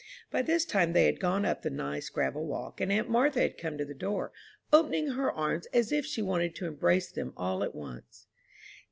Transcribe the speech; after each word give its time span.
By 0.31 0.41
this 0.41 0.65
time 0.65 0.93
they 0.93 1.05
had 1.05 1.19
gone 1.19 1.45
up 1.45 1.61
the 1.61 1.69
nice 1.69 2.09
gravel 2.09 2.43
walk, 2.47 2.81
and 2.81 2.91
aunt 2.91 3.07
Martha 3.07 3.39
had 3.41 3.55
come 3.59 3.77
to 3.77 3.85
the 3.85 3.93
door, 3.93 4.31
opening 4.73 5.09
her 5.09 5.31
arms 5.31 5.67
as 5.73 5.91
if 5.91 6.07
she 6.07 6.23
wanted 6.23 6.55
to 6.55 6.65
embrace 6.65 7.11
them 7.11 7.33
all 7.37 7.63
at 7.63 7.75
once. 7.75 8.25